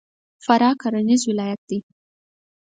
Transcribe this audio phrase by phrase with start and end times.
[0.45, 1.77] فراه کرهنیز ولایت دی.